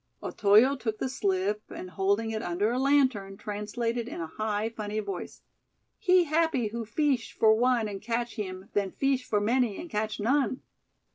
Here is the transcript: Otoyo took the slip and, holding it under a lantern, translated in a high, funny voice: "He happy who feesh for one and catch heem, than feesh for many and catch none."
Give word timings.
Otoyo 0.23 0.75
took 0.75 0.97
the 0.97 1.07
slip 1.07 1.61
and, 1.69 1.91
holding 1.91 2.31
it 2.31 2.41
under 2.41 2.71
a 2.71 2.79
lantern, 2.79 3.37
translated 3.37 4.07
in 4.07 4.19
a 4.19 4.25
high, 4.25 4.67
funny 4.67 4.99
voice: 4.99 5.43
"He 5.99 6.23
happy 6.23 6.69
who 6.69 6.85
feesh 6.87 7.33
for 7.33 7.53
one 7.53 7.87
and 7.87 8.01
catch 8.01 8.33
heem, 8.33 8.69
than 8.73 8.93
feesh 8.93 9.23
for 9.23 9.39
many 9.39 9.77
and 9.79 9.91
catch 9.91 10.19
none." 10.19 10.63